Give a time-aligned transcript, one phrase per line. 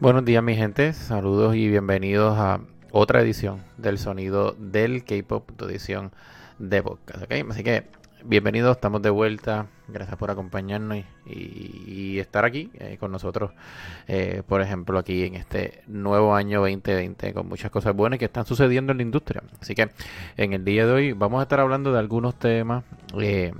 [0.00, 2.60] Buenos días mi gente, saludos y bienvenidos a
[2.92, 6.12] otra edición del sonido del K-Pop, tu edición
[6.60, 7.50] de podcast, ¿ok?
[7.50, 7.82] Así que
[8.22, 13.50] bienvenidos, estamos de vuelta, gracias por acompañarnos y, estar aquí eh, con nosotros,
[14.06, 18.46] eh, por ejemplo, aquí en este nuevo año 2020 con muchas cosas buenas que están
[18.46, 19.42] sucediendo en la industria.
[19.60, 19.90] Así que
[20.36, 22.84] en el día de hoy vamos a estar hablando de algunos temas.
[23.20, 23.52] Eh,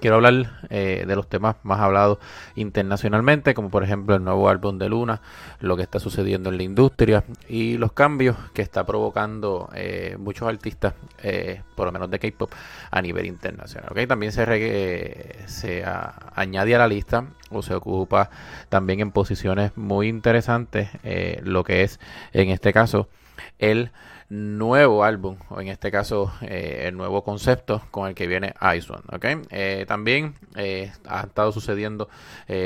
[0.00, 2.18] quiero hablar eh, de los temas más hablados
[2.54, 5.20] internacionalmente, como por ejemplo el nuevo álbum de Luna,
[5.60, 10.48] lo que está sucediendo en la industria y los cambios que está provocando eh, muchos
[10.48, 12.52] artistas, eh, por lo menos de K-pop,
[12.90, 13.90] a nivel internacional.
[14.06, 15.84] También se, se
[16.34, 18.30] añade a la lista o se ocupa
[18.68, 20.88] también en posiciones muy interesantes
[21.42, 22.00] lo que es,
[22.32, 23.08] en este caso,
[23.58, 23.90] el
[24.34, 28.92] nuevo álbum, o en este caso eh, el nuevo concepto con el que viene Ice
[28.92, 29.02] One.
[29.50, 32.08] Eh, también eh, han estado sucediendo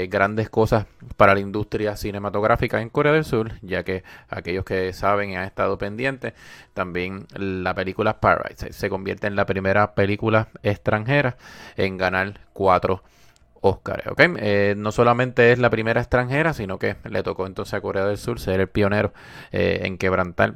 [0.09, 5.31] grandes cosas para la industria cinematográfica en Corea del Sur, ya que aquellos que saben
[5.31, 6.35] y han estado pendientes,
[6.75, 11.37] también la película Parasite se convierte en la primera película extranjera
[11.77, 13.03] en ganar cuatro
[13.61, 14.07] Oscars.
[14.07, 14.75] ¿okay?
[14.77, 18.41] no solamente es la primera extranjera, sino que le tocó entonces a Corea del Sur
[18.41, 19.13] ser el pionero
[19.51, 20.55] en quebrantar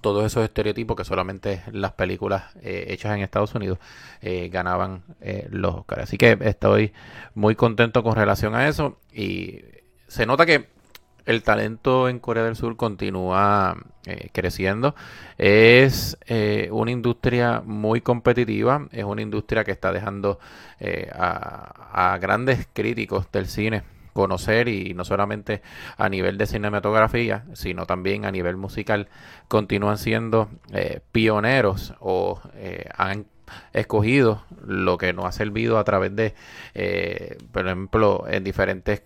[0.00, 3.78] todos esos estereotipos que solamente las películas eh, hechas en Estados Unidos
[4.20, 6.04] eh, ganaban eh, los Oscars.
[6.04, 6.92] Así que estoy
[7.34, 9.60] muy contento con relación a eso y
[10.08, 10.68] se nota que
[11.26, 13.78] el talento en Corea del Sur continúa
[14.32, 14.94] creciendo.
[15.38, 16.18] Es
[16.70, 20.38] una industria muy competitiva, es una industria que está dejando
[21.10, 25.60] a grandes críticos del cine conocer y no solamente
[25.98, 29.08] a nivel de cinematografía, sino también a nivel musical,
[29.48, 33.26] continúan siendo eh, pioneros o eh, han
[33.74, 36.34] escogido lo que nos ha servido a través de,
[36.72, 39.02] eh, por ejemplo, en diferentes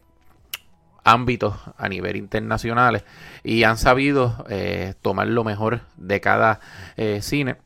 [1.02, 3.02] ámbitos a nivel internacionales
[3.42, 4.44] y han sabido
[5.00, 6.60] tomar lo mejor de cada
[7.20, 7.56] cine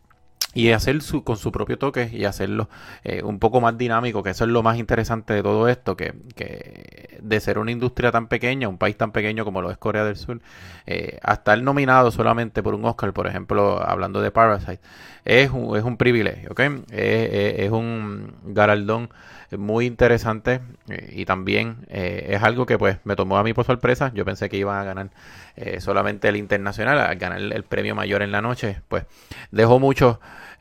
[0.55, 2.69] y hacer su, con su propio toque y hacerlo
[3.05, 6.15] eh, un poco más dinámico, que eso es lo más interesante de todo esto, que,
[6.35, 10.05] que de ser una industria tan pequeña, un país tan pequeño como lo es Corea
[10.05, 10.41] del Sur,
[10.87, 14.81] eh, a estar nominado solamente por un Oscar, por ejemplo, hablando de Parasite,
[15.25, 16.61] es un, es un privilegio, ¿ok?
[16.91, 19.09] es un galardón
[19.57, 23.65] muy interesante eh, y también eh, es algo que pues me tomó a mí por
[23.65, 24.13] sorpresa.
[24.15, 25.11] Yo pensé que iban a ganar
[25.57, 28.81] eh, solamente el internacional, a ganar el premio mayor en la noche.
[28.89, 29.05] Pues
[29.51, 29.79] dejó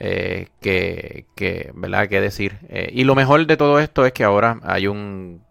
[0.02, 2.08] mucho que, que, ¿verdad?
[2.10, 2.58] que decir.
[2.92, 5.44] y lo mejor de todo esto es que ahora hay un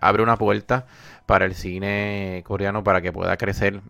[0.00, 0.86] abre una puerta
[1.26, 3.82] para el cine coreano para que pueda crecer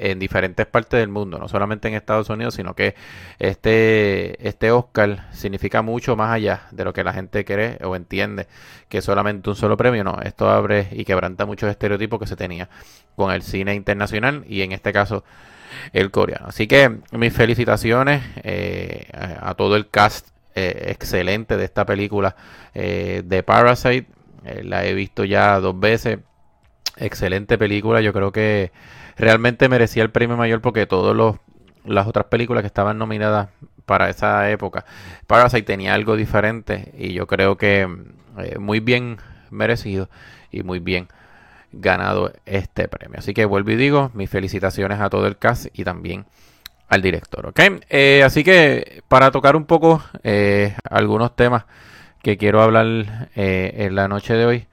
[0.00, 2.94] en diferentes partes del mundo, no solamente en Estados Unidos, sino que
[3.38, 8.46] este, este Oscar significa mucho más allá de lo que la gente cree o entiende
[8.88, 12.70] que solamente un solo premio, no, esto abre y quebranta muchos estereotipos que se tenía
[13.14, 15.22] con el cine internacional y en este caso
[15.92, 16.46] el coreano.
[16.48, 22.36] Así que mis felicitaciones eh, a todo el cast eh, excelente de esta película
[22.74, 24.06] eh, de Parasite,
[24.62, 26.18] la he visto ya dos veces,
[26.96, 28.72] excelente película, yo creo que
[29.16, 31.36] realmente merecía el premio mayor porque todas
[31.84, 33.50] las otras películas que estaban nominadas
[33.84, 34.86] para esa época,
[35.26, 37.86] Parasite tenía algo diferente y yo creo que
[38.58, 39.18] muy bien
[39.50, 40.08] merecido
[40.50, 41.08] y muy bien
[41.72, 43.18] ganado este premio.
[43.18, 46.26] Así que vuelvo y digo, mis felicitaciones a todo el cast y también
[46.88, 47.46] al director.
[47.46, 47.60] ¿ok?
[47.88, 51.64] Eh, así que para tocar un poco eh, algunos temas
[52.22, 54.66] que quiero hablar en la noche de hoy,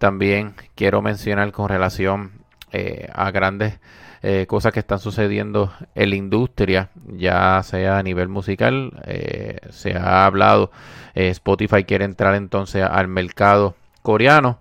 [0.00, 2.32] también quiero mencionar con relación
[2.72, 3.80] eh, a grandes
[4.22, 9.96] eh, cosas que están sucediendo en la industria, ya sea a nivel musical, eh, se
[9.96, 10.70] ha hablado,
[11.14, 14.58] Spotify quiere entrar entonces al mercado coreano,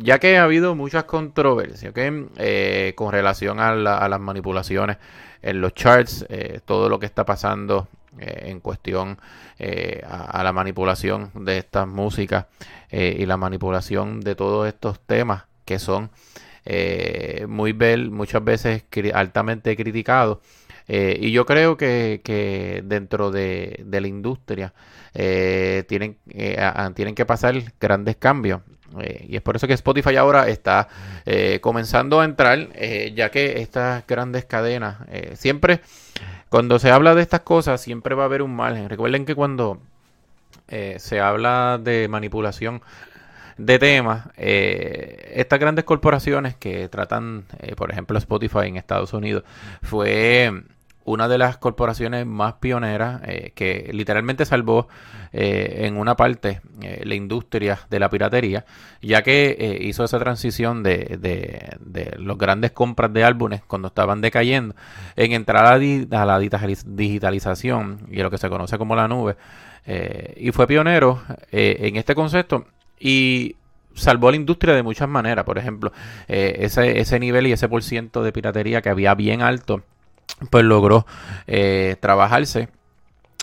[0.00, 1.92] ya que ha habido muchas controversias
[2.94, 4.96] con relación a, las manipulaciones
[5.42, 6.26] en los charts,
[6.64, 7.88] todo lo que está pasando
[8.18, 9.18] en cuestión
[10.06, 12.46] a, la manipulación de estas músicas
[12.90, 16.10] y la manipulación de todos estos temas que son
[16.70, 18.84] eh, muy bel, muchas veces
[19.14, 20.42] altamente criticado.
[20.88, 24.72] Eh, y yo creo que, dentro de, la industria
[25.14, 26.16] eh, tienen,
[26.94, 28.62] tienen que pasar grandes cambios.
[29.28, 30.88] y es por eso que Spotify ahora está
[31.60, 32.70] comenzando a entrar,
[33.14, 34.98] ya que estas grandes cadenas,
[35.34, 35.80] siempre,
[36.48, 38.88] cuando se habla de estas cosas, siempre va a haber un margen.
[38.88, 39.80] Recuerden que cuando
[40.68, 42.82] se habla de manipulación
[43.58, 49.42] de temas, eh, estas grandes corporaciones que tratan, eh, por ejemplo, Spotify en Estados Unidos,
[49.82, 50.62] fue
[51.08, 54.88] una de las corporaciones más pioneras eh, que literalmente salvó
[55.32, 58.66] eh, en una parte eh, la industria de la piratería,
[59.00, 64.20] ya que hizo esa transición de, de, de los grandes compras de álbumes cuando estaban
[64.20, 64.74] decayendo
[65.16, 69.36] en entrar a, a la digitalización y a lo que se conoce como la nube.
[70.36, 72.66] y fue pionero en este concepto
[73.00, 73.56] y
[73.94, 75.44] salvó a la industria de muchas maneras.
[75.44, 75.92] Por ejemplo,
[76.26, 79.82] ese, ese nivel y ese por ciento de piratería que había bien alto
[80.50, 81.06] pues logró
[81.46, 82.68] eh, trabajarse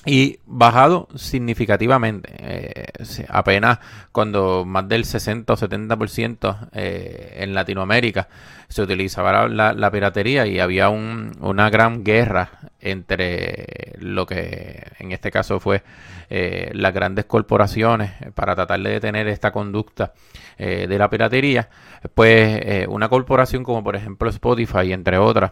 [0.06, 2.30] y bajado significativamente.
[2.38, 2.86] Eh,
[3.28, 3.80] apenas
[4.12, 8.30] cuando más del 60 o 70% eh, en Latinoamérica
[8.68, 12.50] se utilizaba la, piratería y había una gran guerra
[12.86, 15.82] entre lo que en este caso fue
[16.30, 20.14] eh, las grandes corporaciones para tratar de detener esta conducta
[20.58, 21.70] eh, de la piratería,
[22.14, 25.52] pues eh, una corporación como por ejemplo Spotify, entre otras,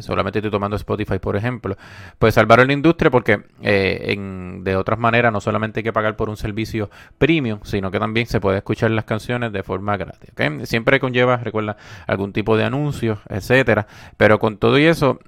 [0.00, 1.76] solamente estoy tomando Spotify por ejemplo,
[2.18, 6.28] pues salvaron la industria porque en, de otras maneras no solamente hay que pagar por
[6.28, 10.30] un servicio premium, sino que también se puede escuchar las canciones de forma gratis.
[10.64, 11.76] Siempre conlleva, recuerda,
[12.08, 13.86] algún tipo de anuncios, etcétera,
[14.16, 15.20] pero con todo y eso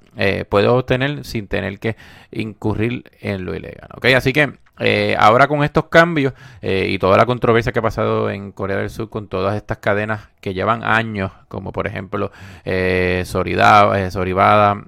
[0.49, 1.95] puedes obtener sin tener que
[2.31, 3.89] incurrir en lo ilegal.
[4.15, 4.53] Así que
[4.83, 6.33] eh, ahora con estos cambios
[6.63, 9.77] eh, y toda la controversia que ha pasado en Corea del Sur con todas estas
[9.77, 12.31] cadenas que llevan años, como por ejemplo
[12.65, 14.83] eh, eh, Soribada,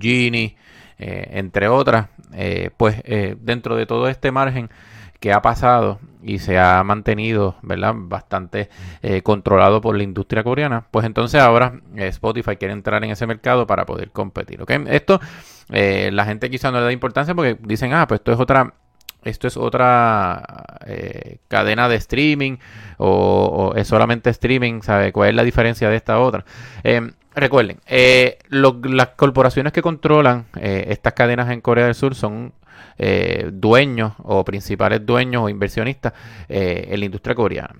[0.00, 0.56] Gini,
[0.98, 2.08] entre otras,
[2.76, 3.02] pues
[3.40, 4.70] dentro de todo este margen
[5.20, 7.94] que ha pasado y se ha mantenido, ¿verdad?
[7.96, 8.68] Bastante
[9.22, 13.86] controlado por la industria coreana, pues entonces ahora Spotify quiere entrar en ese mercado para
[13.86, 14.70] poder competir, ¿ok?
[14.86, 15.20] Esto
[15.70, 18.74] eh, la gente quizá no le da importancia porque dicen, ah, pues esto es otra
[19.24, 22.56] esto es otra eh, cadena de streaming
[22.98, 25.12] o, es solamente streaming, ¿sabe?
[25.12, 26.44] ¿Cuál es la diferencia de esta otra?
[26.84, 32.52] Em, recuerden, eh, las corporaciones que controlan estas cadenas en Corea del Sur son
[33.52, 36.12] dueños o principales dueños o inversionistas
[36.48, 37.76] en la industria coreana.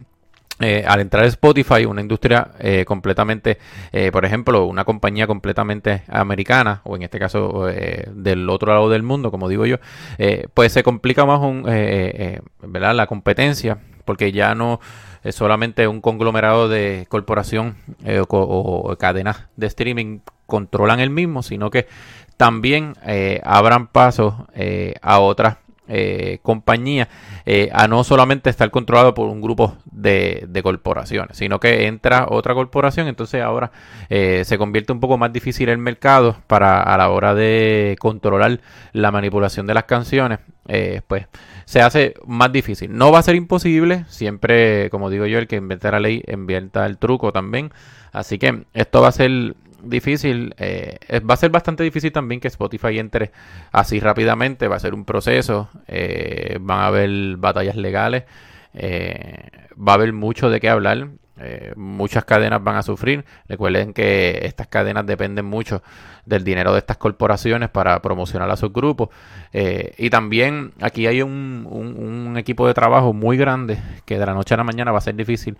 [0.61, 3.59] Eh, al entrar Spotify, una industria eh, completamente,
[3.93, 9.05] eh, por ejemplo, una compañía completamente americana, o en este caso del otro lado del
[9.05, 9.77] mundo, como digo yo,
[10.55, 11.65] pues se complica más un,
[12.73, 14.81] la competencia, porque ya no
[15.23, 17.77] es solamente un conglomerado de corporación
[18.29, 21.87] o, cadenas de streaming controlan el mismo, sino que
[22.37, 22.95] también
[23.45, 24.49] abran paso
[25.03, 25.57] a otras
[25.89, 27.09] eh, compañía
[27.47, 32.53] eh, a no solamente estar controlado por un grupo de, corporaciones, sino que entra otra
[32.53, 33.71] corporación, entonces ahora
[34.11, 38.61] eh, se convierte un poco más difícil el mercado para a la hora de controlar
[38.93, 40.41] la manipulación de las canciones,
[41.07, 41.27] pues
[41.65, 42.95] se hace más difícil.
[42.95, 46.85] No va a ser imposible, siempre, como digo yo, el que inventa la ley invierta
[46.85, 47.73] el truco también,
[48.13, 50.55] así que esto va a ser difícil.
[50.59, 53.33] Eh, va a ser bastante difícil también que Spotify entre
[53.73, 54.69] así rápidamente.
[54.69, 55.69] Va a ser un proceso.
[55.87, 58.25] Eh, van a haber batallas legales.
[58.75, 61.09] Eh, va a haber mucho de qué hablar.
[61.77, 63.25] muchas cadenas van a sufrir.
[63.49, 65.83] Recuerden que estas cadenas dependen mucho
[66.27, 69.11] del dinero de estas corporaciones para promocionar a sus grupos.
[69.53, 74.55] y también aquí hay un, un, equipo de trabajo muy grande que de la noche
[74.55, 75.57] a la mañana va a ser difícil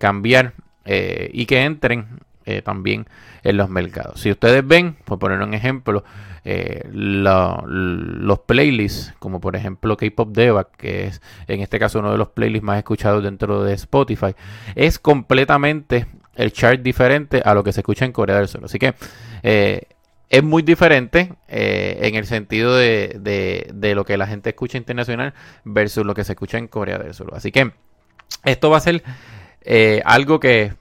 [0.00, 0.54] cambiar
[0.86, 3.06] y que entren eh, también
[3.42, 4.20] en los mercados.
[4.20, 6.04] Si ustedes ven, por poner un ejemplo,
[6.44, 12.18] eh, los playlists, como por ejemplo K-Pop Deva, que es en este caso uno de
[12.18, 14.36] los playlists más escuchados dentro de Spotify,
[14.76, 18.64] es completamente el chart diferente a lo que se escucha en Corea del Sur.
[18.64, 18.94] Así que
[19.42, 19.82] eh,
[20.30, 23.18] es muy diferente en el sentido de,
[23.74, 25.34] de, lo que la gente escucha internacional
[25.64, 27.32] versus lo que se escucha en Corea del Sur.
[27.34, 27.72] Así que
[28.44, 29.02] esto va a ser
[30.04, 30.72] algo que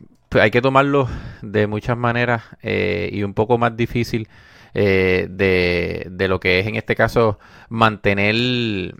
[0.41, 1.07] hay que tomarlo
[1.41, 4.27] de muchas maneras eh, y un poco más difícil
[4.73, 7.39] eh, de, lo que es en este caso
[7.69, 8.95] mantener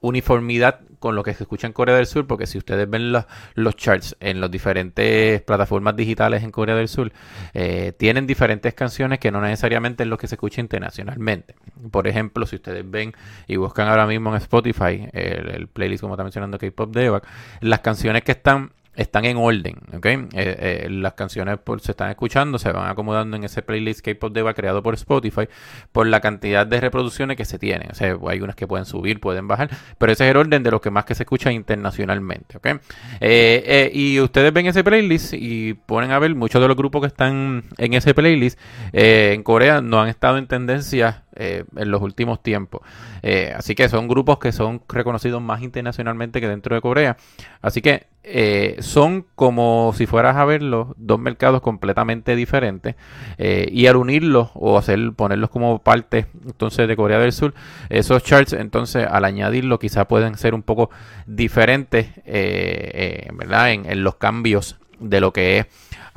[0.00, 3.76] uniformidad con lo que se escucha en Corea del Sur, porque si ustedes ven los,
[3.76, 7.12] charts en las diferentes plataformas digitales en Corea del Sur,
[7.54, 11.54] eh, tienen diferentes canciones que no necesariamente es lo que se escucha internacionalmente.
[11.90, 13.14] Por ejemplo, si ustedes ven
[13.46, 17.26] y buscan ahora mismo en Spotify el, playlist, como está mencionando K-Pop Devac,
[17.60, 20.06] las canciones que están están en orden, ¿ok?
[20.06, 24.54] Eh, eh, las canciones se están escuchando, se van acomodando en ese playlist K-Pop Deva
[24.54, 25.48] creado por Spotify
[25.92, 27.88] por la cantidad de reproducciones que se tienen.
[27.92, 30.72] O sea, hay unas que pueden subir, pueden bajar, pero ese es el orden de
[30.72, 32.80] los que más que se escuchan internacionalmente, ¿ok?
[33.20, 37.06] Eh, y ustedes ven ese playlist y ponen a ver muchos de los grupos que
[37.06, 38.58] están en ese playlist
[38.92, 42.80] en Corea no han estado en tendencia eh, en los últimos tiempos.
[43.22, 47.16] Eh, así que son grupos que son reconocidos más internacionalmente que dentro de Corea.
[47.62, 52.96] Así que eh, son como si fueras a verlos dos mercados completamente diferentes
[53.38, 57.54] y al unirlos o hacer ponerlos como parte entonces de Corea del Sur
[57.88, 60.90] esos charts entonces al añadirlo quizá pueden ser un poco
[61.26, 65.66] diferentes verdad en, en los cambios de lo que es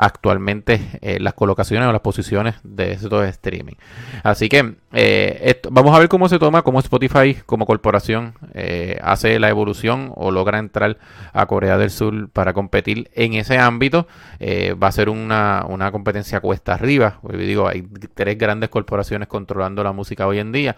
[0.01, 3.75] actualmente eh, las colocaciones o las posiciones de estos streaming.
[4.23, 9.37] Así que eh, vamos a ver cómo se toma, cómo Spotify como corporación eh, hace
[9.37, 10.97] la evolución o logra entrar
[11.33, 14.07] a Corea del Sur para competir en ese ámbito.
[14.41, 17.19] va a ser una, una competencia cuesta arriba.
[17.37, 20.75] Digo, hay tres grandes corporaciones controlando la música hoy en día.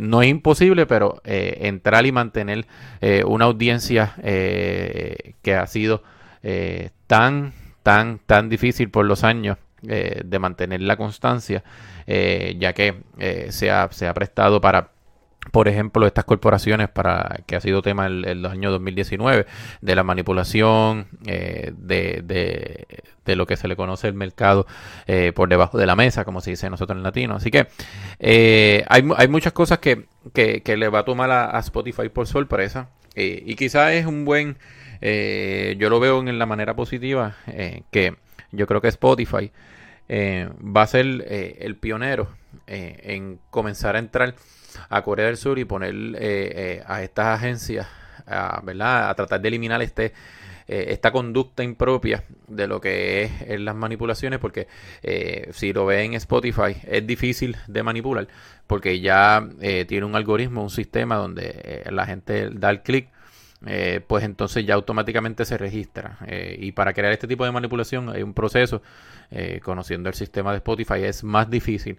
[0.00, 2.66] no es imposible, pero entrar y mantener
[3.24, 6.02] una audiencia que ha sido
[7.06, 9.58] tan tan, tan difícil por los años
[9.88, 11.64] eh, de mantener la constancia,
[12.06, 14.90] eh, ya que eh, se, ha, se ha prestado para
[15.50, 19.44] por ejemplo, estas corporaciones, para que ha sido tema en el, año 2019,
[19.80, 22.86] de la manipulación, de, de,
[23.24, 24.68] de, lo que se le conoce el mercado
[25.34, 27.34] por debajo de la mesa, como se dice nosotros en latino.
[27.34, 27.66] Así que
[28.88, 32.90] hay, hay, muchas cosas que, que, le va a tomar a, Spotify por sorpresa.
[33.16, 34.56] y quizás es un buen
[35.04, 38.14] eh, yo lo veo en la manera positiva eh, que
[38.52, 39.50] yo creo que Spotify
[40.08, 41.06] eh, va a ser
[41.58, 42.28] el pionero
[42.66, 44.34] en comenzar a entrar
[44.88, 47.88] a Corea del Sur y poner a estas agencias
[48.26, 49.10] a, ¿verdad?
[49.10, 50.12] a tratar de eliminar este
[50.68, 54.68] esta conducta impropia de lo que es, las manipulaciones, porque
[55.50, 58.28] si lo ve en Spotify es difícil de manipular,
[58.66, 59.46] porque ya
[59.86, 63.08] tiene un algoritmo, un sistema donde la gente da el clic
[63.66, 66.18] eh, pues entonces ya automáticamente se registra.
[66.26, 68.82] Eh, y para crear este tipo de manipulación hay un proceso,
[69.30, 71.98] eh, conociendo el sistema de Spotify, es más difícil,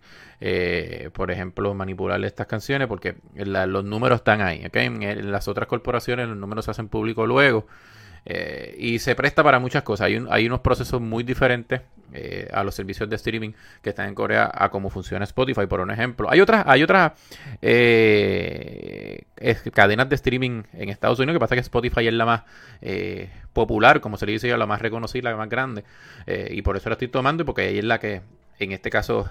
[1.13, 4.65] por ejemplo, manipular estas canciones porque los números están ahí.
[4.73, 7.65] En las otras corporaciones los números se hacen públicos luego.
[8.25, 10.07] Eh, y se presta para muchas cosas.
[10.07, 11.81] Hay, hay unos procesos muy diferentes
[12.13, 13.51] eh, a los servicios de streaming
[13.81, 16.29] que están en Corea a cómo funciona Spotify, por un ejemplo.
[16.29, 17.13] Hay otras, hay otras
[17.61, 19.23] eh,
[19.73, 22.43] cadenas de streaming en Estados Unidos que pasa que Spotify es la más
[23.51, 25.83] popular, como se le dice la más reconocida, la más grande.
[26.49, 28.21] y por eso la estoy tomando y porque ella es la que
[28.59, 29.29] en este caso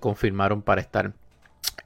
[0.00, 1.12] confirmaron para estar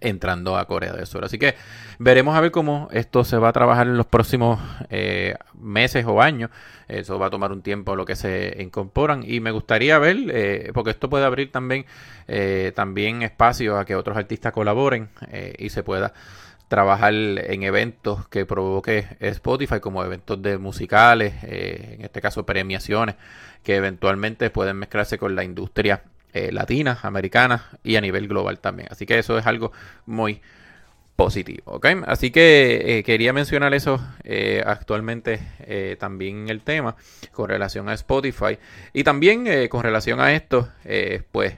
[0.00, 1.25] entrando a Corea del Sur.
[1.25, 1.54] Así que
[1.99, 6.21] veremos a ver cómo esto se va a trabajar en los próximos eh, meses o
[6.21, 6.50] años.
[6.88, 10.71] Eso va a tomar un tiempo lo que se incorporan y me gustaría ver, eh,
[10.73, 11.87] porque esto puede abrir también,
[12.28, 15.09] eh, también espacio a que otros artistas colaboren
[15.59, 16.12] y se pueda
[16.68, 23.16] trabajar en eventos que provoque Spotify como eventos de musicales, en este caso premiaciones,
[23.64, 26.02] que eventualmente pueden mezclarse con la industria
[26.37, 28.88] eh, latinas, americanas y a nivel global también.
[28.90, 29.73] Así que eso es algo
[30.05, 30.43] muy
[31.16, 31.62] positivo.
[31.64, 31.87] ¿ok?
[32.07, 35.40] Así que eh, quería mencionar eso eh, actualmente
[35.99, 36.95] también el tema
[37.33, 38.59] con relación a Spotify.
[38.93, 40.69] Y también con relación a esto,
[41.33, 41.55] pues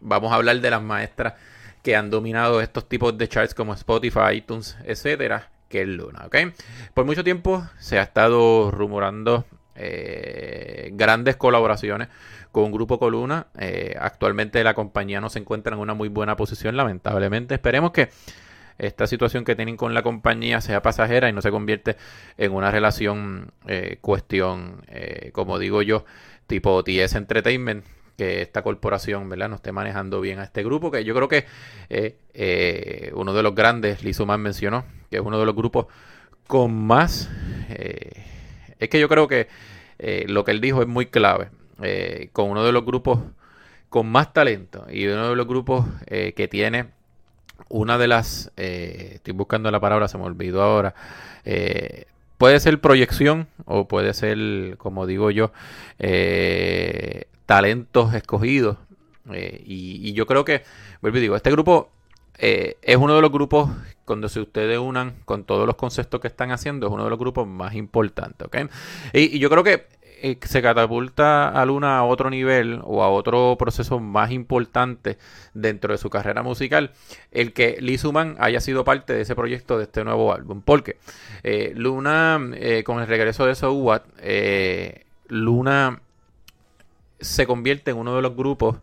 [0.00, 1.34] vamos a hablar de las maestras
[1.82, 6.24] que han dominado estos tipos de charts como Spotify, iTunes, etcétera, que es Luna.
[6.24, 6.36] ¿ok?
[6.94, 9.44] Por mucho tiempo se ha estado rumorando
[10.92, 12.08] grandes colaboraciones
[12.52, 13.48] con Grupo Coluna.
[13.58, 17.54] Eh, actualmente la compañía no se encuentra en una muy buena posición, lamentablemente.
[17.54, 18.10] Esperemos que
[18.78, 21.96] esta situación que tienen con la compañía sea pasajera y no se convierte
[22.38, 26.04] en una relación, eh, cuestión, eh, como digo yo,
[26.46, 27.84] tipo TS Entertainment,
[28.16, 29.48] que esta corporación ¿verdad?
[29.48, 31.46] no esté manejando bien a este grupo, que yo creo que
[33.14, 35.86] uno de los grandes, Lizuman mencionó, que es uno de los grupos
[36.46, 37.30] con más...
[37.68, 39.48] es que yo creo que
[40.26, 41.50] lo que él dijo es muy clave.
[41.82, 43.20] Eh, con uno de los grupos
[43.88, 46.88] con más talento y uno de los grupos eh, que tiene
[47.70, 50.94] una de las, eh, estoy buscando la palabra, se me olvidó ahora,
[52.36, 55.52] puede ser proyección o puede ser, como digo yo,
[57.46, 58.76] talentos escogidos.
[59.32, 60.62] Y, yo creo que,
[61.00, 61.90] vuelvo y digo, este grupo
[62.40, 63.70] es uno de los grupos,
[64.04, 67.18] cuando se ustedes unan con todos los conceptos que están haciendo, es uno de los
[67.18, 68.48] grupos más importantes.
[69.12, 69.86] y yo creo que
[70.22, 75.16] eh, se catapulta a Luna a otro nivel o a otro proceso más importante
[75.54, 76.92] dentro de su carrera musical,
[77.30, 80.60] el que Lee Suman haya sido parte de ese proyecto de este nuevo álbum.
[80.62, 80.98] Porque
[81.42, 84.02] eh, Luna, eh, con el regreso de So What,
[85.28, 86.00] Luna
[87.20, 88.78] se convierte en uno de los grupos,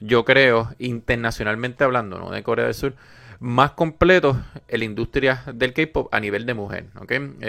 [0.00, 2.30] yo creo, internacionalmente hablando, ¿no?
[2.30, 2.94] de Corea del Sur,
[3.38, 4.36] más completos
[4.68, 6.86] en la industria del K-pop a nivel de mujer.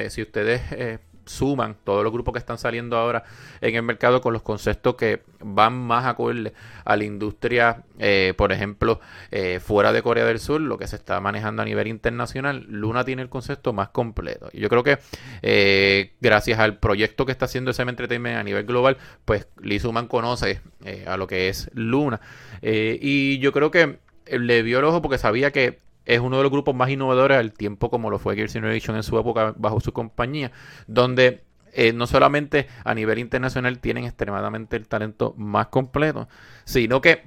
[0.09, 3.23] si ustedes suman todos los grupos que están saliendo ahora
[3.61, 6.53] en el mercado con los conceptos que van más acorde
[6.85, 8.99] a la industria, eh, por ejemplo,
[9.31, 13.03] eh, fuera de Corea del Sur, lo que se está manejando a nivel internacional, Luna
[13.03, 14.49] tiene el concepto más completo.
[14.53, 14.99] Y yo creo que
[15.41, 20.07] eh, gracias al proyecto que está haciendo SM Entertainment a nivel global, pues Lee Suman
[20.07, 20.61] conoce
[21.07, 22.19] a lo que es Luna.
[22.61, 26.51] y yo creo que le vio el ojo porque sabía que es uno de los
[26.51, 29.93] grupos más innovadores al tiempo como lo fue Gears Generation en su época bajo su
[29.93, 30.51] compañía,
[30.87, 31.43] donde
[31.73, 36.27] eh, no solamente a nivel internacional tienen extremadamente el talento más completo,
[36.65, 37.23] sino que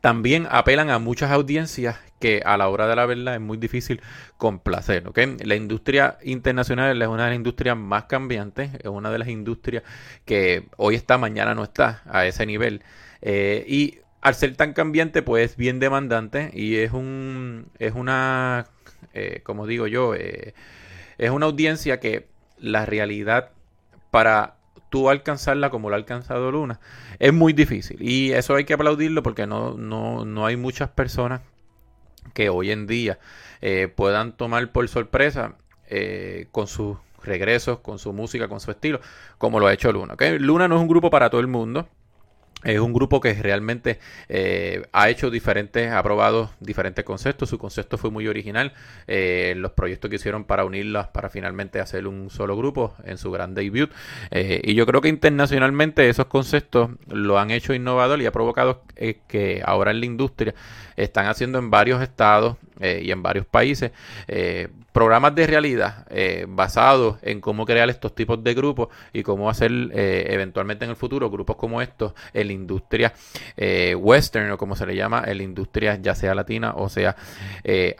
[0.00, 4.00] también apelan a muchas audiencias que a la hora de la verdad es muy difícil
[4.36, 5.04] complacer.
[5.44, 9.84] La industria internacional es una de las industrias más cambiantes, es una de las industrias
[10.24, 12.82] que hoy está, mañana no está a ese nivel.
[13.22, 18.66] Eh, y al ser tan cambiante, pues es bien demandante y es un es una,
[19.14, 20.54] eh, como digo yo, eh,
[21.18, 22.26] es una audiencia que
[22.58, 23.50] la realidad
[24.10, 24.56] para
[24.90, 26.80] tú alcanzarla como lo ha alcanzado Luna
[27.18, 31.42] es muy difícil y eso hay que aplaudirlo porque no, no, no hay muchas personas
[32.32, 33.18] que hoy en día
[33.60, 35.56] eh, puedan tomar por sorpresa
[36.52, 39.00] con sus regresos, con su música, con su estilo,
[39.38, 40.16] como lo ha hecho Luna.
[40.38, 41.88] Luna no es un grupo para todo el mundo.
[42.64, 47.48] Es un grupo que realmente eh, ha hecho diferentes, ha probado diferentes conceptos.
[47.48, 48.72] Su concepto fue muy original.
[49.06, 53.30] Eh, los proyectos que hicieron para unirlas, para finalmente hacer un solo grupo en su
[53.30, 53.92] gran debut.
[54.32, 58.82] Eh, y yo creo que internacionalmente esos conceptos lo han hecho innovador y ha provocado
[59.28, 60.54] que ahora en la industria
[60.96, 63.92] están haciendo en varios estados y en varios países
[64.92, 66.06] programas de realidad
[66.48, 71.30] basados en cómo crear estos tipos de grupos y cómo hacer eventualmente en el futuro
[71.30, 72.14] grupos como estos
[72.48, 73.12] la industria
[73.56, 77.16] eh, western o como se le llama en la industria ya sea latina o sea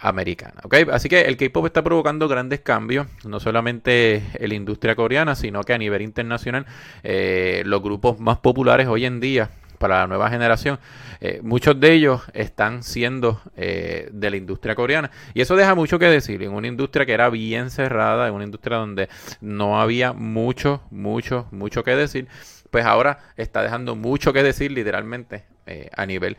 [0.01, 0.61] americana.
[0.65, 0.87] ¿okay?
[0.91, 5.63] Así que el K-pop está provocando grandes cambios, no solamente en la industria coreana, sino
[5.63, 6.67] que a nivel internacional
[7.03, 10.79] los grupos más populares hoy en día para la nueva generación,
[11.21, 15.11] eh, muchos de ellos están siendo eh, de la industria coreana.
[15.35, 18.45] Y eso deja mucho que decir, en una industria que era bien cerrada, en una
[18.45, 19.09] industria donde
[19.41, 22.29] no había mucho, mucho, mucho que decir,
[22.71, 26.37] pues ahora está dejando mucho que decir literalmente eh, a nivel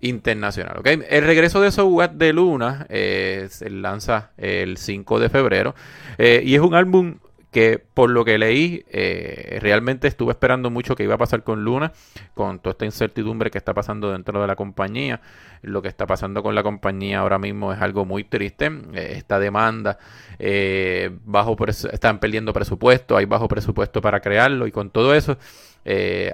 [0.00, 0.78] internacional.
[0.78, 1.00] ¿okay?
[1.08, 5.74] El regreso de What de Luna se lanza el 5 de febrero
[6.18, 7.18] y es un álbum
[7.50, 11.64] que por lo que leí, eh, realmente estuve esperando mucho que iba a pasar con
[11.64, 11.92] Luna,
[12.34, 15.20] con toda esta incertidumbre que está pasando dentro de la compañía.
[15.62, 18.66] Lo que está pasando con la compañía ahora mismo es algo muy triste.
[18.94, 19.98] Eh, esta demanda,
[20.38, 25.36] eh, bajo están perdiendo presupuesto, hay bajo presupuesto para crearlo y con todo eso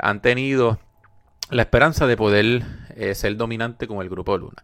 [0.00, 0.80] han tenido
[1.50, 2.64] la esperanza de poder
[2.96, 4.62] eh, ser dominante con el grupo Luna.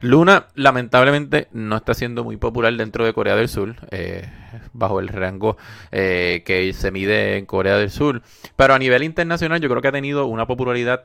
[0.00, 4.28] Luna lamentablemente no está siendo muy popular dentro de Corea del Sur, eh,
[4.72, 5.56] bajo el rango
[5.92, 8.22] eh, que se mide en Corea del Sur,
[8.56, 11.04] pero a nivel internacional yo creo que ha tenido una popularidad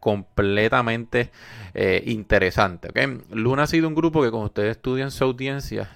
[0.00, 1.30] completamente
[2.04, 2.88] interesante.
[3.30, 5.88] Luna ha sido un grupo que como ustedes estudian su audiencia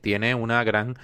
[0.00, 0.96] tiene una gran,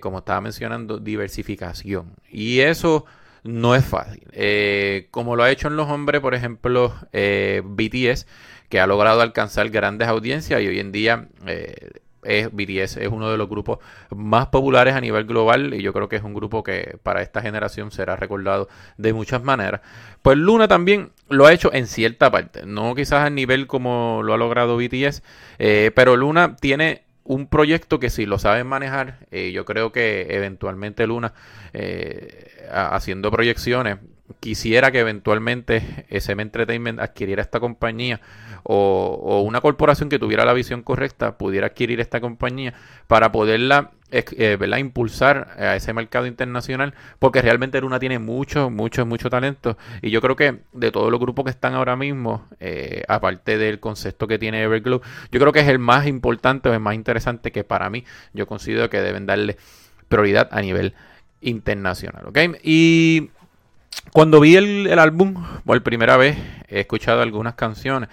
[0.00, 3.06] como estaba mencionando, diversificación y eso
[3.46, 4.26] no es fácil.
[4.32, 8.26] Eh, como lo ha hecho en los hombres, por ejemplo, eh, BTS,
[8.68, 11.90] que ha logrado alcanzar grandes audiencias y hoy en día eh,
[12.22, 13.78] es, BTS es uno de los grupos
[14.10, 17.40] más populares a nivel global y yo creo que es un grupo que para esta
[17.40, 19.80] generación será recordado de muchas maneras.
[20.22, 24.34] Pues Luna también lo ha hecho en cierta parte, no quizás a nivel como lo
[24.34, 25.22] ha logrado BTS,
[25.94, 31.06] pero Luna tiene un proyecto que si lo saben manejar, eh, yo creo que eventualmente
[31.06, 31.34] Luna,
[31.72, 33.98] eh, haciendo proyecciones,
[34.40, 38.20] quisiera que eventualmente SM Entertainment adquiriera esta compañía
[38.62, 42.74] o, una corporación que tuviera la visión correcta pudiera adquirir esta compañía
[43.06, 49.30] para poderla eh, impulsar a ese mercado internacional porque realmente Luna tiene mucho, mucho, mucho
[49.30, 53.58] talento y yo creo que de todos los grupos que están ahora mismo, eh, aparte
[53.58, 56.94] del concepto que tiene Everglow, yo creo que es el más importante o el más
[56.94, 59.56] interesante que para mí yo considero que deben darle
[60.08, 60.94] prioridad a nivel
[61.40, 62.26] internacional.
[62.26, 62.38] ¿ok?
[62.62, 63.30] Y
[64.12, 66.36] cuando vi el, álbum por primera vez,
[66.68, 68.08] he escuchado algunas canciones.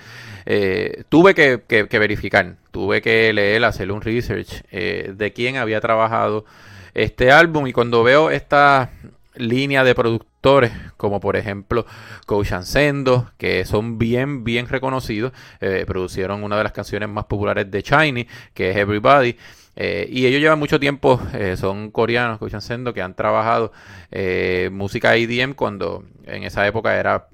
[0.46, 6.46] Eh, tuve que, verificar, tuve que leer, hacer un research eh, de quién había trabajado
[6.94, 7.68] este álbum.
[7.68, 8.92] Y cuando veo esta
[9.36, 11.86] línea de productores, como por ejemplo
[12.26, 17.70] Coach Sendo, que son bien, bien reconocidos, eh, producieron una de las canciones más populares
[17.72, 19.38] de Shiny, que es Everybody.
[19.76, 23.72] Eh, y ellos llevan mucho tiempo, eh, son coreanos, escuchan Sendo, que han trabajado
[24.12, 27.28] eh, música EDM cuando en esa época era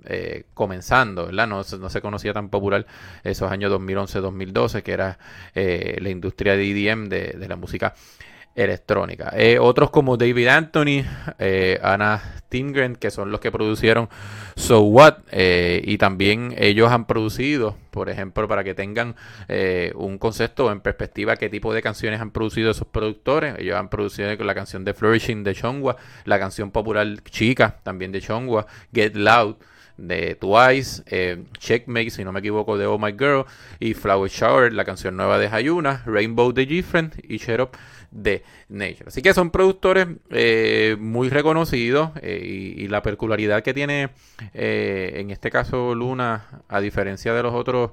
[0.53, 1.47] comenzando, ¿verdad?
[1.47, 2.85] No, no, se conocía tan popular
[3.23, 5.19] esos años 2011-2012, que era
[5.53, 7.93] la industria de EDM, de, de la música
[8.55, 9.31] electrónica.
[9.35, 11.03] Eh, otros como David Anthony,
[11.37, 14.09] eh, Anna Stingren, que son los que produjeron
[14.55, 19.15] So What, eh, y también ellos han producido, por ejemplo, para que tengan
[19.95, 23.55] un concepto en perspectiva qué tipo de canciones han producido esos productores.
[23.59, 28.21] Ellos han producido la canción de Flourishing de Chongwa, la canción popular Chica, también de
[28.21, 29.55] Chongwa, Get Loud
[30.07, 31.03] de Twice,
[31.57, 33.45] Checkmate, si no me equivoco, de Oh My Girl,
[33.79, 37.71] y Flower Shower, la canción nueva de Hayuna, Rainbow de Different y Up
[38.11, 39.05] de Nature.
[39.07, 44.09] Así que son productores eh, muy reconocidos eh, y, la peculiaridad que tiene
[44.53, 47.91] eh, en este caso Luna, a diferencia de los otros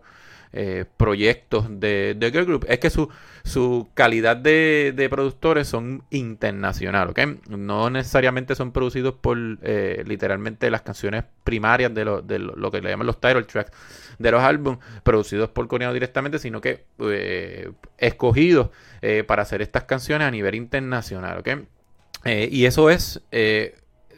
[0.96, 3.10] proyectos de, de, Girl Group, es que su,
[3.44, 7.14] su calidad de, productores son internacionales,
[7.48, 12.90] No necesariamente son producidos por literalmente las canciones primarias de lo, de lo que le
[12.90, 13.72] llaman los title tracks
[14.18, 18.70] de los álbumes producidos por coreano directamente, sino que eh, escogidos
[19.02, 21.48] eh, para hacer estas canciones a nivel internacional, ¿ok?
[22.24, 23.22] Eh, y eso es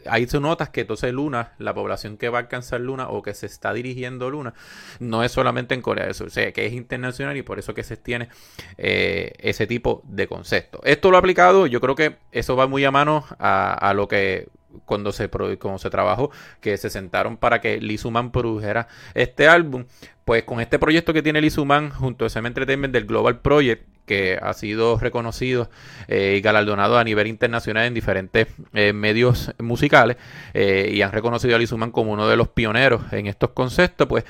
[0.05, 3.33] ahí se notas que entonces Luna, la población que va a alcanzar Luna o que
[3.33, 4.53] se está dirigiendo Luna,
[4.99, 7.73] no es solamente en Corea del Sur, o sea, que es internacional y por eso
[7.73, 8.29] que se tiene
[8.77, 10.79] ese tipo de concepto.
[10.83, 14.07] Esto lo ha aplicado, yo creo que eso va muy a mano a, a lo
[14.07, 14.47] que
[14.85, 16.31] cuando se, cuando se trabajó,
[16.61, 19.85] que se sentaron para que Lizuman produjera este álbum.
[20.25, 24.39] Pues con este proyecto que tiene Lizuman junto a SM Entertainment del Global Project, que
[24.41, 25.69] ha sido reconocido
[26.07, 30.17] eh, y galardonado a nivel internacional en diferentes eh, medios musicales
[30.55, 34.25] eh, y han reconocido a Lizuman como uno de los pioneros en estos conceptos, pues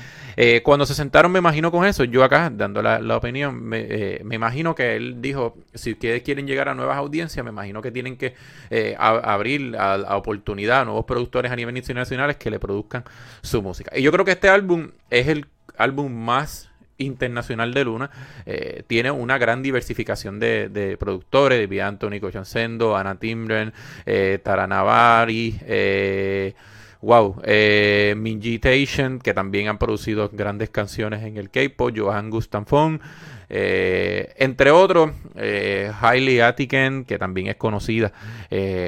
[0.64, 4.96] cuando se sentaron me imagino con eso, yo acá dando la, opinión, me, imagino que
[4.96, 8.36] él dijo, si ustedes quieren llegar a nuevas audiencias, me imagino que tienen que
[8.98, 13.04] abrir a, a, oportunidad a nuevos productores a nivel internacional que le produzcan
[13.42, 13.92] su música.
[13.98, 15.46] Y yo creo que este álbum es el
[15.78, 16.69] álbum más
[17.00, 18.12] internacional de Luna,
[18.46, 23.74] eh, tiene una gran diversificación de, de productores, de Anthony Cochancendo, Ana Timren,
[24.06, 26.54] eh, Tara Navari, eh,
[27.02, 33.02] wow, eh, Mingitation, que también han producido grandes canciones en el K-pop, Johan Gustafsson,
[33.50, 38.12] eh, entre otros, eh, Hailey Attiken, que también es conocida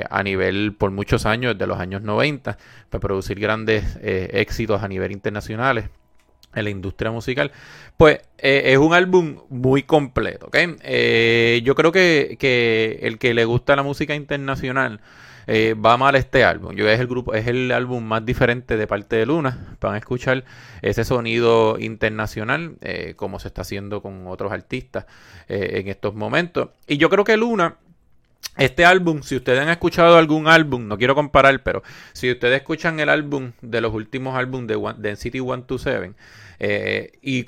[0.09, 2.57] a nivel por muchos años, desde los años 90,
[2.89, 5.85] para producir grandes éxitos a nivel internacionales
[6.55, 7.51] en la industria musical,
[7.97, 10.57] pues eh, es un álbum muy completo, ¿ok?
[10.83, 14.99] Eh, yo creo que, que, el que le gusta la música internacional
[15.47, 16.75] eh, va mal este álbum.
[16.75, 19.75] Yo es el grupo, es el álbum más diferente de parte de Luna.
[19.79, 20.43] Van a escuchar
[20.81, 22.77] ese sonido internacional,
[23.15, 25.05] como se está haciendo con otros artistas
[25.47, 26.69] en estos momentos.
[26.87, 27.77] Y yo creo que Luna
[28.57, 32.99] este álbum, si ustedes han escuchado algún álbum, no quiero comparar, pero si ustedes escuchan
[32.99, 36.13] el álbum de los últimos álbumes de, One, de NCT 127
[36.59, 37.45] eh, y,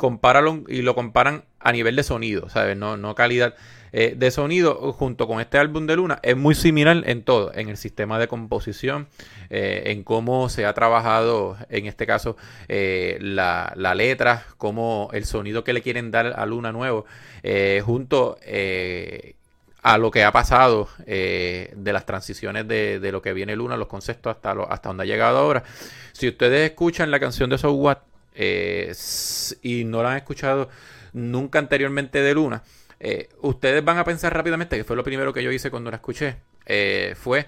[0.69, 2.77] y lo comparan a nivel de sonido, ¿sabes?
[2.77, 3.53] No, no calidad
[3.91, 7.67] eh, de sonido junto con este álbum de Luna, es muy similar en todo, en
[7.67, 9.07] el sistema de composición,
[9.49, 12.37] eh, en cómo se ha trabajado, en este caso,
[12.69, 17.05] la, la, letra, cómo el sonido que le quieren dar a Luna nuevo,
[17.83, 18.37] junto
[19.83, 23.89] a lo que ha pasado eh, de las transiciones de, lo que viene Luna, los
[23.89, 25.63] conceptos hasta, hasta donde ha llegado ahora.
[26.13, 27.97] Si ustedes escuchan la canción de So What
[28.33, 28.93] eh,
[29.61, 30.69] y no la han escuchado
[31.11, 32.63] nunca anteriormente de Luna,
[33.01, 35.97] eh, ustedes van a pensar rápidamente, que fue lo primero que yo hice cuando la
[35.97, 36.37] escuché,
[37.15, 37.45] fue,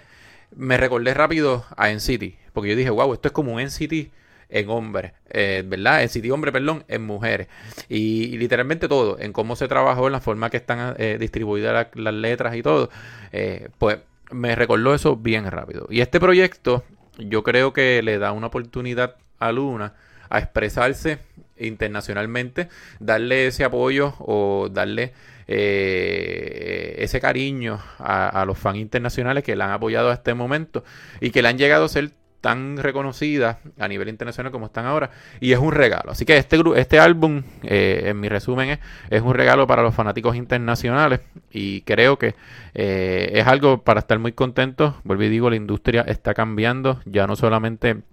[0.57, 4.11] me recordé rápido a NCT, porque yo dije, wow, esto es como un NCT
[4.49, 6.03] en hombres, eh, ¿verdad?
[6.03, 7.47] En City Hombre, perdón, en mujeres.
[7.89, 12.13] Y, literalmente todo, en cómo se trabajó, en la forma que están eh, distribuidas las
[12.13, 12.89] letras y todo,
[13.31, 13.99] eh, pues
[14.31, 15.87] me recordó eso bien rápido.
[15.89, 16.83] Y este proyecto
[17.17, 19.93] yo creo que le da una oportunidad a Luna
[20.29, 21.19] a expresarse
[21.57, 22.67] internacionalmente,
[22.99, 25.13] darle ese apoyo o darle
[25.47, 30.83] ese cariño a, a, los fans internacionales que la han apoyado a este momento
[31.21, 32.11] y que le han llegado a ser
[32.45, 36.11] tan reconocidas a nivel internacional como están ahora y es un regalo.
[36.11, 38.79] Así que este, este álbum, eh, en mi resumen, es,
[39.09, 42.35] es, un regalo para los fanáticos internacionales y creo que
[42.75, 44.93] eh, es algo para estar muy contentos.
[45.03, 48.03] Vuelvo y digo, la industria está cambiando, ya no solamente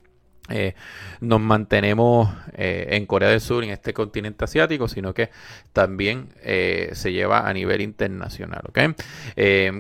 [0.49, 0.75] eh,
[1.21, 5.31] nos mantenemos eh, en Corea del Sur, en este continente asiático, sino que
[5.73, 8.63] también eh, se lleva a nivel internacional.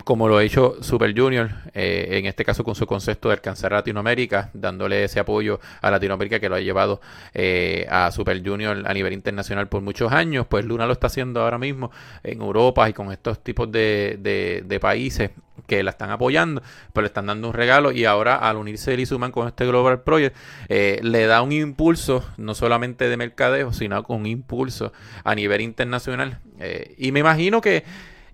[0.05, 4.51] como lo ha hecho Super Junior, en este caso con su concepto de alcanzar Latinoamérica,
[4.55, 7.01] dándole ese apoyo a Latinoamérica que lo ha llevado
[7.89, 11.59] a Super Junior a nivel internacional por muchos años, pues Luna lo está haciendo ahora
[11.59, 11.91] mismo
[12.23, 15.31] en Europa y con estos tipos de países
[15.67, 16.63] que la están apoyando,
[16.93, 20.37] pero le están dando un regalo y ahora al unirse Lizuman con este Global Project
[20.69, 24.93] eh, le da un impulso no solamente de mercadeo, sino con un impulso
[25.25, 26.41] a nivel internacional.
[26.59, 27.85] Eh, y me imagino que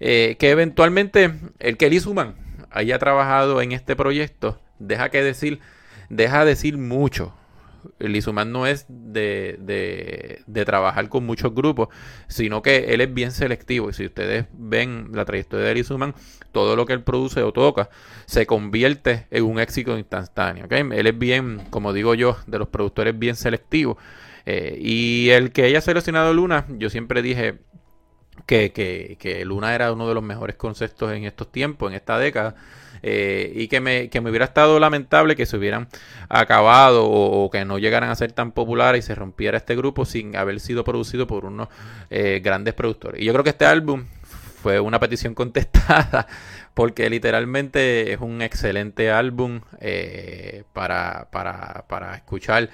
[0.00, 2.37] que eventualmente el Kelly Suman
[2.70, 5.61] haya trabajado en este proyecto deja que decir,
[6.09, 7.35] deja decir mucho
[7.98, 9.59] Lizuman no es de,
[10.46, 11.88] de, trabajar con muchos grupos,
[12.29, 13.90] sino que él es bien selectivo.
[13.90, 16.14] Y si ustedes ven la trayectoria de Lizuman,
[16.53, 17.90] todo lo que él produce o toca
[18.27, 20.66] se convierte en un éxito instantáneo.
[20.70, 23.96] Él es bien, como digo yo, de los productores bien selectivos.
[24.46, 27.59] Eh, y el que haya seleccionado Luna, yo siempre dije
[28.46, 32.18] que, que, que Luna era uno de los mejores conceptos en estos tiempos, en esta
[32.18, 32.55] década.
[33.02, 35.88] Eh, y que me, que me hubiera estado lamentable que se hubieran
[36.28, 40.37] acabado o, que no llegaran a ser tan populares y se rompiera este grupo sin
[40.37, 41.68] haber sido producido por unos
[42.11, 43.20] eh, grandes productores.
[43.20, 44.04] Y yo creo que este álbum
[44.62, 46.26] fue una petición contestada
[46.74, 52.70] porque literalmente es un excelente álbum eh, para, para, para, escuchar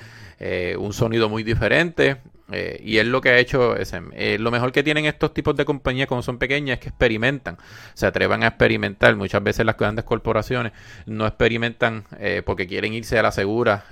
[0.78, 2.18] un sonido muy diferente.
[2.52, 4.10] Eh, y es lo que ha hecho SM.
[4.12, 7.56] Eh, lo mejor que tienen estos tipos de compañías como son pequeñas es que experimentan,
[7.94, 9.16] se atrevan a experimentar.
[9.16, 10.72] Muchas veces las grandes corporaciones
[11.06, 13.86] no experimentan eh, porque quieren irse a la segura.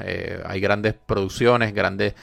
[0.44, 2.14] hay grandes producciones, grandes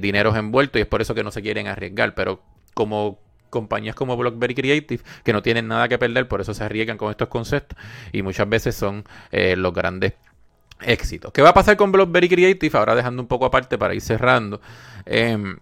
[0.00, 2.14] dineros envueltos y es por eso que no se quieren arriesgar.
[2.14, 2.42] Pero
[2.74, 3.18] como
[3.50, 7.10] compañías como Blockberry Creative que no tienen nada que perder, por eso se arriesgan con
[7.10, 7.78] estos conceptos
[8.12, 10.14] y muchas veces son los grandes
[10.80, 11.32] éxitos.
[11.32, 12.78] ¿Qué va a pasar con Blockberry Creative?
[12.78, 14.60] Ahora dejando un poco aparte para ir cerrando.
[15.04, 15.56] Em,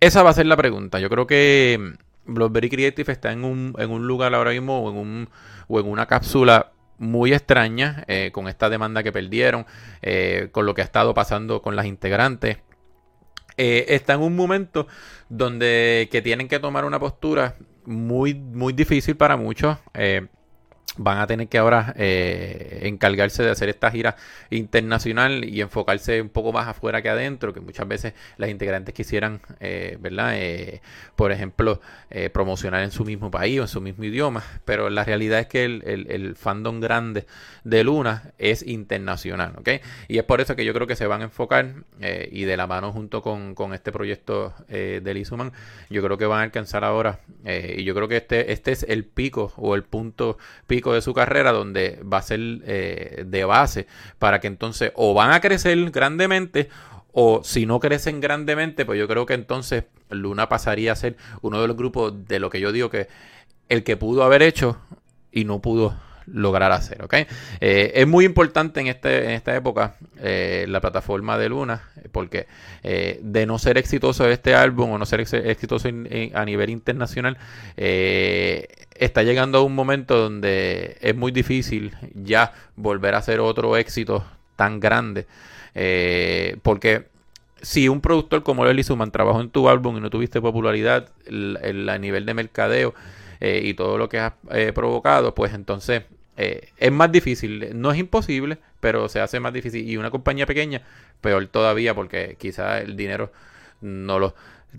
[0.00, 1.00] esa va a ser la pregunta.
[1.00, 1.94] Yo creo que
[2.26, 5.28] BlockBerry Creative está en un, en un lugar ahora mismo o en, un,
[5.66, 9.66] o en una cápsula muy extraña eh, con esta demanda que perdieron,
[10.02, 12.58] eh, con lo que ha estado pasando con las integrantes.
[13.56, 14.86] Eh, está en un momento
[15.28, 19.78] donde que tienen que tomar una postura muy, muy difícil para muchos
[20.98, 24.16] van a tener que ahora eh, encargarse de hacer esta gira
[24.50, 29.40] internacional y enfocarse un poco más afuera que adentro, que muchas veces las integrantes quisieran,
[29.60, 30.32] eh, ¿verdad?
[30.34, 30.82] Eh,
[31.16, 31.80] por ejemplo,
[32.32, 35.64] promocionar en su mismo país o en su mismo idioma, pero la realidad es que
[35.64, 37.26] el, fandom grande
[37.64, 39.68] de Luna es internacional, ¿ok?
[40.08, 41.74] Y es por eso que yo creo que se van a enfocar
[42.30, 45.52] y de la mano junto con, este proyecto de Lizuman,
[45.90, 49.04] yo creo que van a alcanzar ahora, y yo creo que este, este es el
[49.04, 53.86] pico o el punto pico de su carrera donde va a ser eh, de base
[54.18, 56.68] para que entonces o van a crecer grandemente
[57.12, 61.60] o si no crecen grandemente, pues yo creo que entonces Luna pasaría a ser uno
[61.60, 63.08] de los grupos de lo que yo digo que
[63.68, 64.78] el que pudo haber hecho
[65.32, 65.96] y no pudo
[66.32, 67.14] lograr hacer, ¿ok?
[67.60, 72.46] Eh, es muy importante en, este, en esta época eh, la plataforma de Luna, porque
[72.82, 77.38] eh, de no ser exitoso este álbum o no ser exitoso a nivel internacional,
[77.76, 84.24] está llegando a un momento donde es muy difícil ya volver a hacer otro éxito
[84.56, 85.26] tan grande,
[86.62, 87.06] porque
[87.60, 91.98] si un productor como Lely Suman trabajó en tu álbum y no tuviste popularidad a
[91.98, 92.94] nivel de mercadeo
[93.40, 94.32] y todo lo que has
[94.74, 96.02] provocado, pues entonces
[96.38, 99.88] eh, es más difícil, no es imposible, pero se hace más difícil.
[99.88, 100.82] Y una compañía pequeña,
[101.20, 103.32] peor todavía, porque quizá el dinero
[103.80, 104.34] no lo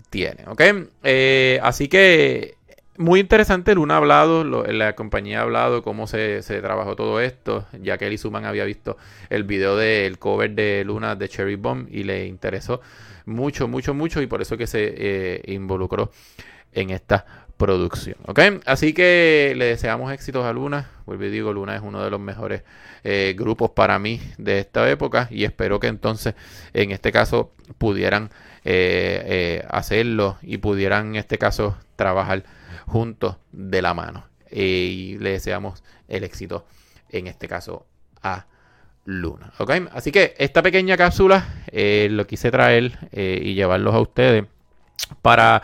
[0.08, 0.44] tiene.
[0.46, 0.62] ¿Ok?
[1.04, 2.54] Eh, así que
[2.96, 7.98] muy interesante, Luna ha hablado, la compañía ha hablado cómo se, trabajó todo esto, ya
[7.98, 8.96] que Eli Suman había visto
[9.28, 12.80] el video del cover de Luna de Cherry Bomb y le interesó
[13.26, 16.10] mucho, mucho, mucho y por eso que se eh, involucró
[16.72, 18.16] en esta producción.
[18.26, 18.40] ¿Ok?
[18.64, 20.88] Así que le deseamos éxitos a Luna.
[21.04, 22.62] Vuelvo y digo, Luna es uno de los mejores
[23.04, 26.34] eh, grupos para mí de esta época y espero que entonces
[26.72, 28.30] en este caso pudieran
[28.64, 32.44] eh, eh, hacerlo y pudieran en este caso trabajar
[32.86, 34.24] juntos de la mano.
[34.50, 36.64] y le deseamos el éxito
[37.10, 37.86] en este caso
[38.22, 38.46] a
[39.04, 39.52] Luna.
[39.58, 39.70] ¿Ok?
[39.92, 44.44] Así que esta pequeña cápsula lo quise traer y llevarlos a ustedes
[45.20, 45.62] para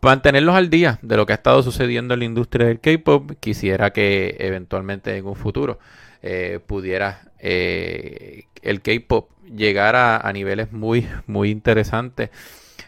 [0.00, 3.92] mantenerlos al día de lo que ha estado sucediendo en la industria del K-pop, quisiera
[3.92, 5.78] que eventualmente en un futuro
[6.22, 12.30] eh, pudiera eh, el K-pop llegar a, niveles muy, muy interesantes.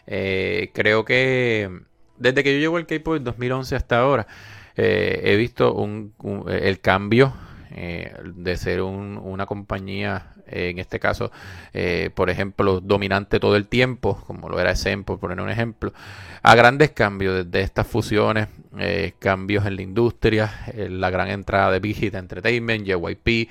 [0.07, 1.69] Eh, creo que
[2.17, 4.27] desde que yo llevo el K-pop en 2011 hasta ahora,
[4.75, 6.13] he visto un,
[6.49, 7.33] el cambio
[7.73, 11.31] de ser una compañía en este caso,
[11.73, 15.93] eh, por ejemplo, dominante todo el tiempo, como lo era SEM, por poner un ejemplo,
[16.41, 21.71] a grandes cambios desde estas fusiones, eh, cambios en la industria, eh, la gran entrada
[21.71, 23.49] de Big Hit Entertainment, JYP,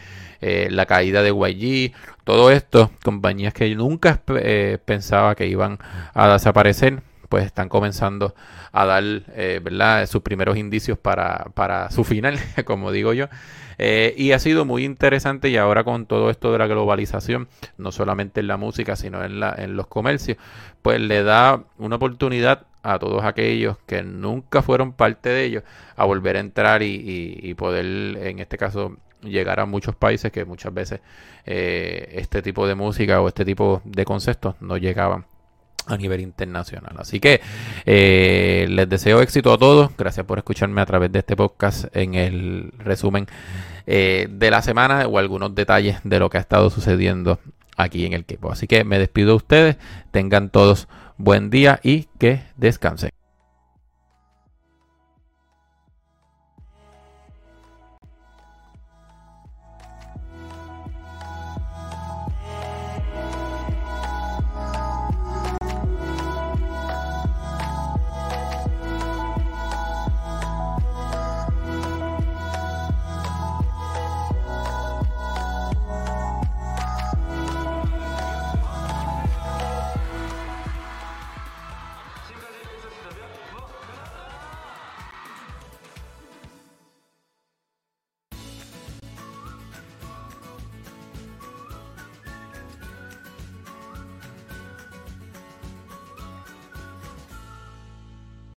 [0.71, 1.93] la caída de YG,
[2.25, 4.21] todo esto, compañías que nunca
[4.85, 5.79] pensaba que iban
[6.15, 8.35] a desaparecer, pues están comenzando
[8.73, 10.07] a dar eh, ¿verdad?
[10.07, 13.29] sus primeros indicios para, para su final, como digo yo.
[13.79, 17.93] Eh, y ha sido muy interesante y ahora con todo esto de la globalización, no
[17.93, 20.39] solamente en la música, sino en, la, en los comercios,
[20.83, 25.63] pues le da una oportunidad a todos aquellos que nunca fueron parte de ellos
[25.97, 30.75] a volver a entrar y, poder, en este caso, llegar a muchos países que muchas
[30.75, 31.01] veces
[31.47, 35.27] eh, este tipo de música o este tipo de conceptos no llegaban
[35.87, 36.95] a nivel internacional.
[36.99, 37.41] Así que
[37.87, 39.91] eh, les deseo éxito a todos.
[39.97, 43.27] Gracias por escucharme a través de este podcast en el resumen
[43.87, 47.41] eh, de la semana o algunos detalles de lo que ha estado sucediendo
[47.77, 48.53] aquí en el equipo.
[48.53, 49.77] Así que me despido de ustedes.
[50.11, 53.11] Tengan todos buen día y que descansen.